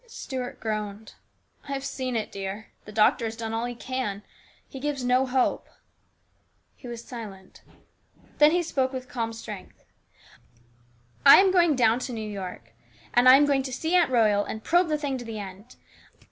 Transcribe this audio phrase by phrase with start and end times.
[0.07, 1.13] Stuart groaned."
[1.69, 4.23] I have seen it, dear; the doctor has done all he can.
[4.67, 5.67] He gives no hope."
[6.75, 7.61] He was silent.
[8.39, 9.83] Then he spoke with calm strength."
[11.23, 12.73] I am going down to New York,
[13.13, 15.75] and I am going to see Aunt Royal and probe the thing to the end.